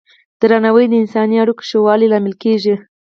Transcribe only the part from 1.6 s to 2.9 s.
ښه والي لامل کېږي.